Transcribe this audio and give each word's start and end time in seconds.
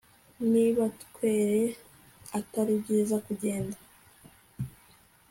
Niba 0.51 0.83
twere 1.03 1.61
atari 2.39 2.73
byiza 2.81 3.15
kugenda 3.25 3.77